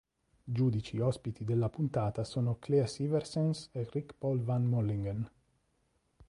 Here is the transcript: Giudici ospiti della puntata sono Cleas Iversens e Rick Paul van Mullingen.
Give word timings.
Giudici 0.45 0.97
ospiti 0.97 1.43
della 1.43 1.69
puntata 1.69 2.23
sono 2.23 2.57
Cleas 2.57 2.97
Iversens 2.97 3.69
e 3.71 3.87
Rick 3.91 4.15
Paul 4.17 4.41
van 4.41 4.63
Mullingen. 4.63 5.29